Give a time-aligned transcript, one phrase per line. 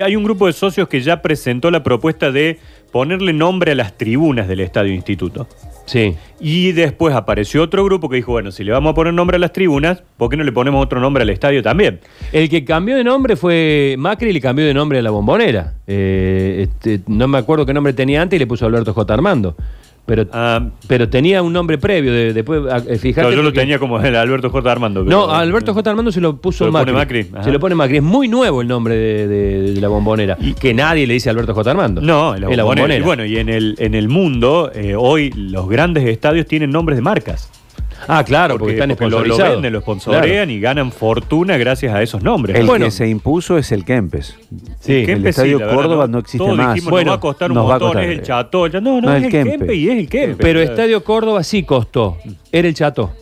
[0.00, 2.60] Hay un grupo de socios que ya presentó la propuesta de
[2.92, 5.48] ponerle nombre a las tribunas del Estadio Instituto.
[5.86, 6.14] Sí.
[6.38, 9.40] Y después apareció otro grupo que dijo, bueno, si le vamos a poner nombre a
[9.40, 11.98] las tribunas, ¿por qué no le ponemos otro nombre al estadio también?
[12.30, 15.74] El que cambió de nombre fue Macri y le cambió de nombre a la bombonera.
[15.88, 19.12] Eh, este, no me acuerdo qué nombre tenía antes y le puso Alberto J.
[19.12, 19.56] Armando.
[20.08, 22.12] Pero, Ah, pero tenía un nombre previo.
[22.12, 23.12] De, después, eh, fíjate.
[23.12, 24.72] claro, yo lo porque- tenía como el Alberto J.
[24.72, 25.00] Armando.
[25.04, 25.90] No, pero- a Alberto J.
[25.90, 27.18] Armando se lo puso Se lo pone Macri.
[27.24, 27.44] Macri, ajá.
[27.44, 27.98] Se lo pone Macri.
[27.98, 30.36] Es muy nuevo el nombre de, de- de la bombonera.
[30.40, 31.70] Y que nadie le dice Alberto J.
[31.70, 32.00] Armando.
[32.00, 32.64] No, la Es la bombonera.
[32.64, 32.98] bombonera.
[32.98, 36.96] Y bueno, y en el, en el mundo, eh, hoy los grandes estadios tienen nombres
[36.96, 37.50] de marcas.
[38.06, 42.02] Ah, claro, porque, están porque lo, lo venden, lo sponsorean y ganan fortuna gracias a
[42.02, 42.56] esos nombres.
[42.56, 42.84] El Bueno.
[42.84, 44.36] que se impuso es el Kempes.
[44.80, 45.04] Sí.
[45.04, 46.74] Kempes el Estadio la verdad, Córdoba no existe Todos más.
[46.74, 48.04] dijimos, Bueno, nos va a costar un montón, costar.
[48.04, 48.66] es el Chato.
[48.68, 49.50] Ya, No, no, No, es el el Kempe.
[49.58, 50.42] Kempe y es el Kempe.
[50.42, 52.18] Pero Estadio Córdoba sí costó.
[52.52, 53.12] Era el Chato.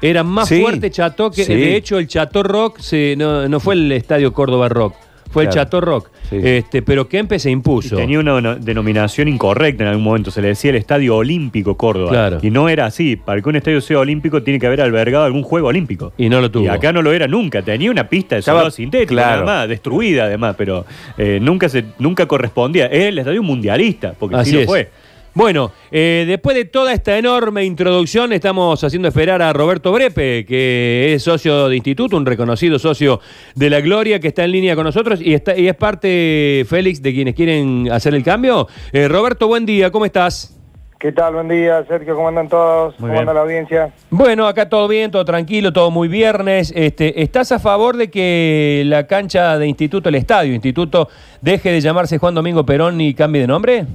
[0.00, 1.44] Era más Sí, fuerte Chato que.
[1.44, 1.54] sí.
[1.54, 4.94] De hecho, el Chato Rock se, no, no fue el Estadio Córdoba Rock.
[5.32, 5.48] Fue el.
[5.50, 6.10] Chato Rock.
[6.30, 6.38] Sí.
[6.42, 7.96] Este, pero Kempe se Y impuso.
[7.96, 10.30] tenía una, denominación incorrecta en algún momento.
[10.30, 12.10] Se le decía el Estadio Olímpico Córdoba.
[12.10, 12.38] Claro.
[12.42, 13.16] Y no era así.
[13.16, 16.12] Para que un estadio sea olímpico tiene que haber albergado algún juego olímpico.
[16.16, 16.64] Y no lo tuvo.
[16.64, 17.62] Y acá no lo era nunca.
[17.62, 19.44] Tenía una pista de Estaba- soldado sintético, claro.
[19.44, 20.84] nada más, destruida además, pero
[21.18, 22.86] eh, nunca se nunca correspondía.
[22.86, 24.88] Es el estadio mundialista, porque Así sí lo es.
[25.34, 31.14] Bueno, eh, después de toda esta enorme introducción, estamos haciendo esperar a Roberto Brepe, que
[31.14, 33.18] es socio de instituto, un reconocido socio
[33.54, 37.00] de la Gloria, que está en línea con nosotros y, está, y es parte, Félix,
[37.00, 38.68] de quienes quieren hacer el cambio.
[38.92, 40.54] Eh, Roberto, buen día, ¿cómo estás?
[40.98, 41.32] ¿Qué tal?
[41.32, 42.14] Buen día, Sergio.
[42.14, 42.92] ¿Cómo andan todos?
[43.00, 43.20] Muy ¿Cómo bien.
[43.20, 43.92] anda la audiencia?
[44.10, 46.72] Bueno, acá todo bien, todo tranquilo, todo muy viernes.
[46.76, 51.08] Este, ¿Estás a favor de que la cancha de instituto, el estadio instituto,
[51.40, 53.86] deje de llamarse Juan Domingo Perón y cambie de nombre?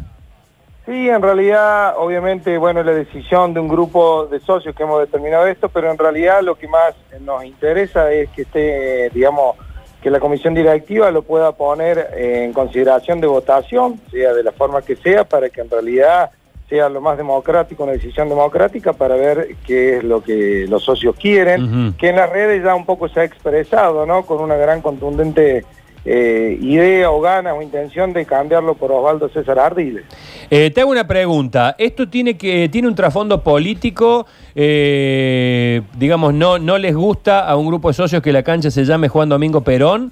[0.88, 5.46] Sí, en realidad, obviamente, bueno, la decisión de un grupo de socios que hemos determinado
[5.46, 9.58] esto, pero en realidad lo que más nos interesa es que esté, digamos,
[10.02, 14.82] que la comisión directiva lo pueda poner en consideración de votación, sea de la forma
[14.82, 16.32] que sea, para que en realidad
[16.70, 21.18] sea lo más democrático, una decisión democrática para ver qué es lo que los socios
[21.18, 24.26] quieren, que en las redes ya un poco se ha expresado, ¿no?
[24.26, 25.66] Con una gran contundente
[26.06, 30.06] eh, idea o ganas o intención de cambiarlo por Osvaldo César Ardiles.
[30.50, 31.76] Eh, te hago una pregunta.
[31.78, 34.26] ¿Esto tiene que tiene un trasfondo político?
[34.60, 38.86] eh, digamos, no, ¿no les gusta a un grupo de socios que la cancha se
[38.86, 40.12] llame Juan Domingo Perón?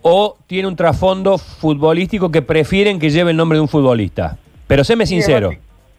[0.00, 4.38] ¿O tiene un trasfondo futbolístico que prefieren que lleve el nombre de un futbolista?
[4.66, 5.50] Pero séme sincero.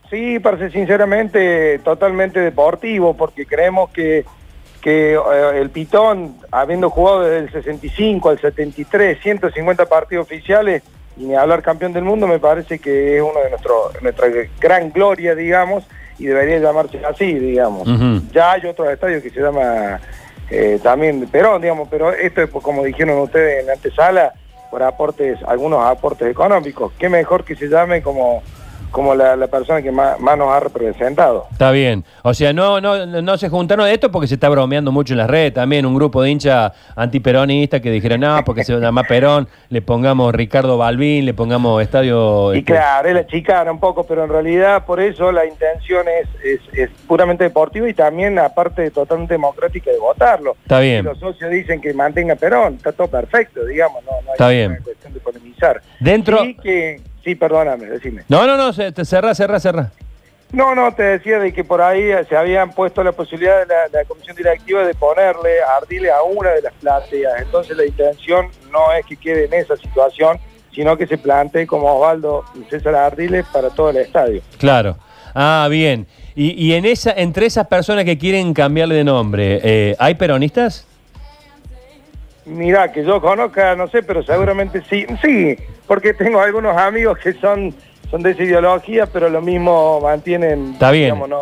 [0.09, 4.25] Sí, parece sinceramente totalmente deportivo, porque creemos que,
[4.85, 10.83] que eh, el Pitón, habiendo jugado desde el 65 al 73, 150 partidos oficiales,
[11.17, 14.27] y ni hablar campeón del mundo, me parece que es uno de nuestro, nuestra
[14.59, 15.85] gran gloria, digamos,
[16.19, 17.87] y debería llamarse así, digamos.
[18.31, 19.99] Ya hay otro estadio que se llama
[20.51, 24.33] eh, también Perón, digamos, pero esto es, pues, como dijeron ustedes en la antesala,
[24.69, 26.93] por aportes, algunos aportes económicos.
[26.99, 28.43] Qué mejor que se llame como,
[28.91, 31.47] como la, la persona que más, más nos ha representado.
[31.51, 32.03] Está bien.
[32.23, 35.17] O sea, no, no, no se juntaron de esto porque se está bromeando mucho en
[35.17, 35.85] las redes también.
[35.85, 40.77] Un grupo de hinchas antiperonistas que dijeron, no, porque se llama Perón, le pongamos Ricardo
[40.77, 42.53] Balbín, le pongamos Estadio...
[42.53, 46.05] Y este, claro, es la chicana un poco, pero en realidad por eso la intención
[46.07, 50.55] es, es, es puramente deportiva y también aparte totalmente democrática de votarlo.
[50.63, 50.99] Está bien.
[51.01, 54.49] Si los socios dicen que mantenga Perón, está todo perfecto, digamos, no, no hay Está
[54.49, 54.79] bien.
[54.83, 55.81] cuestión de polemizar.
[55.99, 56.39] Dentro...
[56.61, 58.23] Que, sí, perdóname, decime.
[58.29, 59.91] No, no, no, se- te cerrá, cerrá, cerrá.
[60.53, 63.89] No, no, te decía de que por ahí se habían puesto la posibilidad de la,
[63.91, 67.33] de la comisión directiva de ponerle a Ardile a una de las plateas.
[67.41, 70.37] Entonces la intención no es que quede en esa situación,
[70.73, 74.41] sino que se plantee como Osvaldo César Ardiles para todo el estadio.
[74.57, 74.97] Claro.
[75.33, 76.07] Ah, bien.
[76.35, 80.87] Y, y en esa, entre esas personas que quieren cambiarle de nombre, eh, ¿hay peronistas?
[82.45, 85.05] Mirá, que yo conozca, no sé, pero seguramente sí.
[85.23, 85.55] Sí,
[85.87, 87.73] porque tengo algunos amigos que son,
[88.11, 91.05] son de esa ideología, pero lo mismo mantienen, Está bien.
[91.05, 91.41] digamos, no,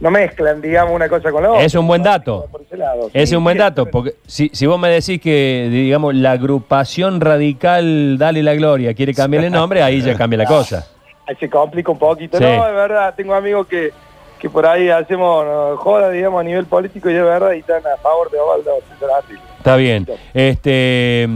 [0.00, 1.62] no mezclan, digamos, una cosa con la otra.
[1.64, 2.46] Es un buen dato.
[2.52, 3.10] Por ese lado.
[3.12, 7.20] Es Sí, un buen dato, porque si, si vos me decís que, digamos, la agrupación
[7.20, 10.86] radical Dale la Gloria quiere cambiarle nombre, ahí ya cambia la cosa.
[11.26, 12.38] ahí se complica un poquito.
[12.38, 12.44] Sí.
[12.44, 13.90] No, es verdad, tengo amigos que,
[14.38, 17.82] que por ahí hacemos no, joda, digamos, a nivel político y es verdad y están
[17.86, 18.70] a favor de Osvaldo
[19.16, 19.42] Ardiles.
[19.58, 20.06] Está bien.
[20.34, 21.28] Este,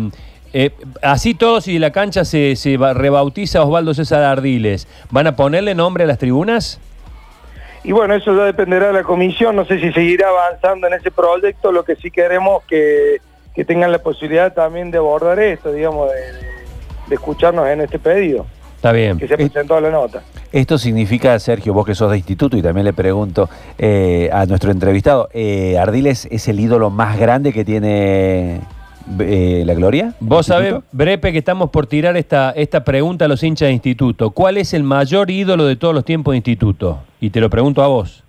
[0.53, 0.71] eh,
[1.03, 6.05] así todos, si la cancha se, se rebautiza Osvaldo César Ardiles, ¿van a ponerle nombre
[6.05, 6.81] a las tribunas?
[7.85, 11.11] Y bueno, eso ya dependerá de la comisión, no sé si seguirá avanzando en ese
[11.11, 13.17] proyecto, lo que sí queremos que,
[13.57, 16.53] que tengan la posibilidad también de abordar esto, digamos, de, de-
[17.09, 18.47] de escucharnos en este pedido,
[18.77, 19.19] Está bien.
[19.19, 20.23] que se presentó la nota.
[20.53, 24.71] Esto significa, Sergio, vos que sos de instituto y también le pregunto eh, a nuestro
[24.71, 28.61] entrevistado, eh, Ardiles es el ídolo más grande que tiene
[29.19, 30.13] eh, ¿La Gloria?
[30.21, 30.75] Vos sabés.
[30.93, 34.31] Brepe, que estamos por tirar esta, esta pregunta a los hinchas de instituto.
[34.31, 36.99] ¿Cuál es el mayor ídolo de todos los tiempos de instituto?
[37.19, 38.23] Y te lo pregunto a vos.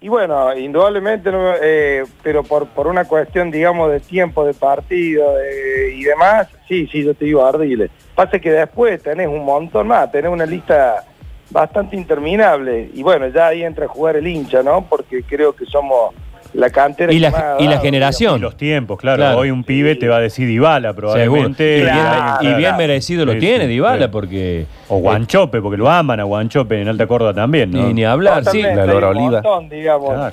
[0.00, 1.30] Y bueno, indudablemente,
[1.62, 6.86] eh, pero por, por una cuestión, digamos, de tiempo de partido de- y demás, sí,
[6.86, 7.90] sí, yo te digo Ardiles.
[8.14, 11.02] Pasa que después tenés un montón más, tenés una lista
[11.50, 12.90] bastante interminable.
[12.94, 14.84] Y bueno, ya ahí entra a jugar el hincha, ¿no?
[14.88, 16.14] Porque creo que somos
[16.54, 18.38] la cantera Y que la, y generación.
[18.38, 19.18] Y los tiempos, claro.
[19.18, 19.38] Claro.
[19.38, 21.12] Hoy un pibe te va a decir Dybala Seguro.
[21.12, 21.78] probablemente.
[21.78, 22.76] Y bien, Claro, y bien claro.
[22.78, 24.10] merecido lo Sí, tiene sí, Dybala, sí.
[24.12, 24.66] porque...
[24.88, 27.86] O Guanchope, porque lo aman a Guanchope en Alta Córdoba también, ¿no?
[27.88, 28.62] Ni, ni hablar, sí.
[28.62, 29.30] La un Oliva.
[29.42, 30.32] montón, digamos.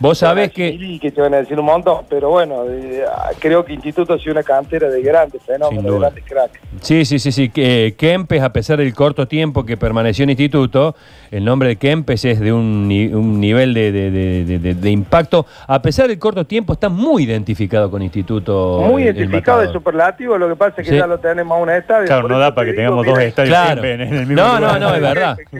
[0.00, 0.68] Vos sabés que...
[0.68, 3.04] Y que te van a decir un montón, pero bueno, eh,
[3.38, 6.58] creo que Instituto ha sido una cantera de grandes fenómenos, de grandes cracks.
[6.80, 7.50] Sí, sí, sí, sí.
[7.50, 10.96] Que Kempes, a pesar del corto tiempo que permaneció en instituto,
[11.30, 14.90] el nombre de Kempes es de un, un nivel de, de- de- de- de- de
[14.90, 15.44] impacto.
[15.66, 18.80] A pesar del corto tiempo, está muy identificado con instituto.
[18.86, 19.80] Muy el- el identificado de Matador.
[19.82, 20.98] superlativo, lo que pasa es que Sí.
[20.98, 22.06] ya lo tenemos a un estadio.
[22.06, 23.84] Claro, no da para que tengamos dos estadios Claro.
[23.84, 24.80] en el mismo No, lugar.
[24.80, 25.36] no, no, es verdad.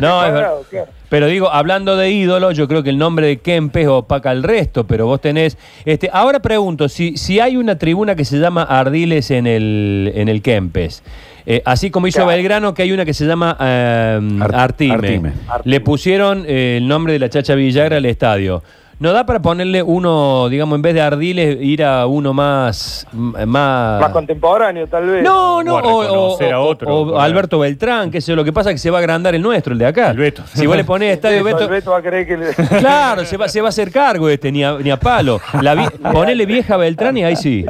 [0.00, 0.52] No, es verdad.
[0.68, 0.86] claro.
[1.08, 4.86] Pero digo, hablando de ídolo, yo creo que el nombre de Kempes opaca el resto,
[4.86, 5.56] pero vos tenés...
[5.84, 10.28] Este, ahora pregunto, si, si hay una tribuna que se llama Ardiles en el, en
[10.28, 11.04] el Kempes,
[11.46, 12.30] eh, así como hizo Claro.
[12.30, 14.94] Belgrano, que hay una que se llama eh, Art- Artime.
[14.94, 15.32] Artime.
[15.64, 18.64] Le pusieron eh, el nombre de la Chacha Villagra al estadio.
[18.98, 23.06] ¿No da para ponerle uno, digamos, en vez de Ardiles, ir a uno más...
[23.12, 24.00] más...
[24.00, 25.22] Más contemporáneo, tal vez.
[25.22, 28.70] No, no, O a o, otro, o Alberto Beltrán, que sé yo, lo que pasa
[28.70, 30.12] es que se va a agrandar el nuestro, el de acá.
[30.12, 30.42] El Beto.
[30.46, 32.54] Si vos le ponés estadio Beto, Beto, el Beto va a creer que le...
[32.78, 35.40] claro, se va, se va a hacer cargo este, ni a, ni a palo.
[35.60, 37.66] La vi- ponele vieja Beltrán y ahí sí.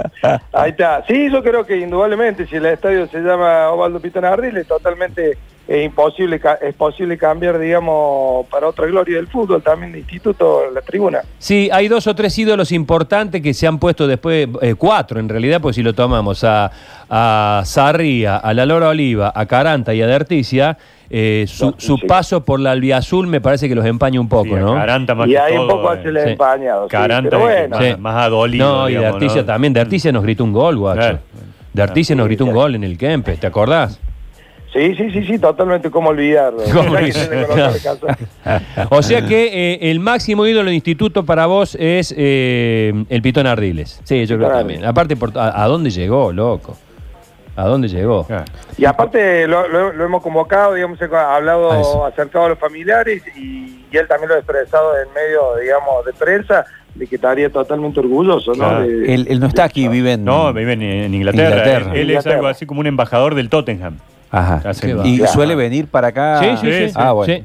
[0.52, 1.05] Ahí está.
[1.08, 5.37] Sí, yo creo que indudablemente si el estadio se llama Ovaldo Pitón Ardiles, totalmente
[5.69, 10.71] eh, imposible, ca- es posible cambiar, digamos, para otra gloria del fútbol, también de instituto,
[10.73, 11.23] la tribuna.
[11.39, 15.29] Sí, hay dos o tres ídolos importantes que se han puesto después, eh, cuatro en
[15.29, 16.71] realidad, pues si lo tomamos a,
[17.11, 20.79] a Sarria, a la Lora Oliva, a Caranta y a Derticia,
[21.09, 24.55] eh, su, su paso por la albiazul me parece que los empaña un poco, Sí,
[24.55, 24.75] ¿no?
[24.75, 26.01] Caranta más y que ahí un todo, poco eh.
[26.03, 26.85] se le ha empañado.
[26.87, 27.95] sí, Caranta es bueno, más, Sí.
[27.99, 28.69] más adolido.
[28.69, 29.47] No, y de digamos, Articia ¿no?
[29.47, 29.73] también.
[29.73, 30.99] De Articia nos gritó un gol, guacho.
[31.01, 31.19] Claro.
[31.73, 34.01] De Articia nos gritó un gol en el Kempes, ¿te acordás?
[34.76, 36.61] Sí, sí, sí, sí, totalmente como olvidarlo.
[36.73, 36.96] ¿Cómo.
[38.90, 43.46] O sea que eh, el máximo ídolo del instituto para vos es eh, el Pitón
[43.46, 44.00] Ardiles.
[44.05, 44.84] Sí, yo creo Pitón también.
[44.84, 46.76] Aparte, por, a, a dónde llegó, loco?
[47.56, 48.25] ¿A dónde llegó?
[48.26, 48.44] Claro.
[48.76, 52.05] Y aparte lo, lo- lo hemos convocado, digamos, he A hablado, eso.
[52.05, 56.12] acercado a los familiares y, y él también lo ha expresado en medio, digamos, de
[56.12, 58.56] prensa, de que estaría totalmente orgulloso, ¿no?
[58.58, 58.81] Claro.
[58.87, 60.25] De- Él, él no está aquí, vive en...
[60.26, 61.49] No, vive en, en Inglaterra.
[61.56, 61.93] Inglaterra.
[61.94, 63.96] Él, él es algo así como un embajador del Tottenham.
[64.31, 64.62] Ajá.
[65.05, 65.32] Y Claro.
[65.32, 66.40] suele venir para acá.
[66.40, 66.88] sí, sí, sí.
[66.88, 66.93] sí.
[66.96, 67.32] Ah, bueno.
[67.34, 67.44] Sí,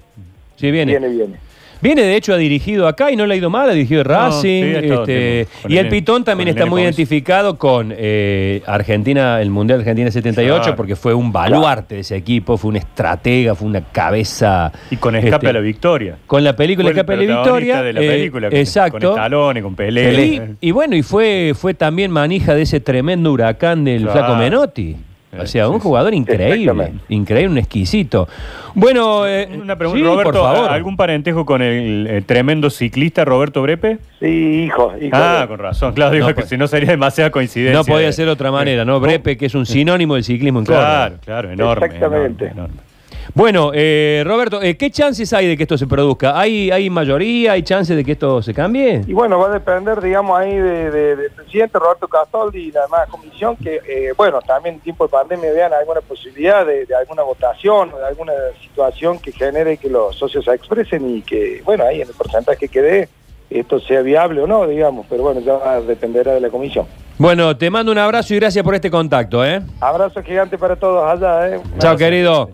[0.57, 0.91] Sí, viene.
[0.91, 1.51] Viene, viene.
[1.81, 4.39] Viene, de hecho, ha dirigido acá y no le ha ido mal, ha dirigido Racing.
[4.41, 6.69] sí, ha estado este, con y el el nene- Pitón también con el está nene
[6.69, 10.75] muy identificado con eh, Argentina, el Mundial de Argentina 78, Claro.
[10.75, 14.71] porque fue un baluarte de ese equipo, fue un estratega, fue una cabeza.
[14.91, 16.17] Y con Escape este, a la Victoria.
[16.27, 17.81] Con la película Fue el Escape a la protagonista Victoria.
[17.81, 18.49] de la eh, película.
[18.51, 18.99] con- exacto.
[19.09, 20.23] Con Stallone, con Pelé.
[20.61, 24.19] Y, y bueno, y fue, fue también manija de ese tremendo huracán del Claro.
[24.19, 24.97] Flaco Menotti.
[25.39, 28.27] O sea, un jugador increíble, increíble, un exquisito.
[28.75, 30.69] Bueno, eh, Una pregunta, sí, Roberto, por favor.
[30.69, 33.97] ¿algún parentejo con el, eh, tremendo ciclista Roberto Brepe?
[34.19, 34.93] Sí, hijo.
[34.99, 35.93] hijo Ah, de- con razón.
[35.93, 37.77] Claro, digo No, que si no sería demasiada coincidencia.
[37.79, 38.99] No podía ser de otra manera, ¿no?
[38.99, 40.85] Brepe, que es un sinónimo del ciclismo en Córdoba.
[40.85, 41.85] Claro, claro, enorme.
[41.85, 42.45] Exactamente.
[42.45, 42.90] enorme, enorme.
[43.33, 46.39] Bueno, eh, Roberto, eh, ¿qué chances hay de que esto se produzca?
[46.39, 47.53] ¿Hay, ¿Hay mayoría?
[47.53, 49.01] ¿Hay chances de que esto se cambie?
[49.07, 52.83] Y bueno, va a depender, digamos, ahí de- de- del presidente Roberto Castoldi y la
[52.83, 56.95] demás comisión, que, eh, bueno, también en tiempo de pandemia vean alguna posibilidad de, de
[56.95, 61.61] alguna votación o de alguna situación que genere que los socios se expresen y que,
[61.63, 63.09] bueno, ahí en el porcentaje que dé,
[63.49, 66.85] esto sea viable o no, digamos, pero bueno, ya dependerá de la comisión.
[67.17, 69.61] Bueno, te mando un abrazo y gracias por este contacto, ¿eh?
[69.79, 71.59] Abrazo gigante para todos allá, ¿eh?
[71.77, 72.51] Chao, querido.